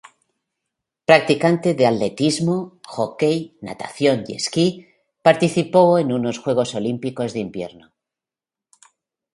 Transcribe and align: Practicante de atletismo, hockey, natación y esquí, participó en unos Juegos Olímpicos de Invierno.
Practicante 1.09 1.69
de 1.79 1.85
atletismo, 1.91 2.79
hockey, 2.87 3.59
natación 3.61 4.23
y 4.27 4.31
esquí, 4.39 4.67
participó 5.21 5.99
en 5.99 6.11
unos 6.11 6.39
Juegos 6.39 6.73
Olímpicos 6.73 7.33
de 7.33 7.39
Invierno. 7.41 7.93